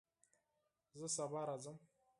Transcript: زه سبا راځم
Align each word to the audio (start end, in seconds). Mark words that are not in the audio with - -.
زه 0.99 1.07
سبا 1.15 1.41
راځم 1.47 1.77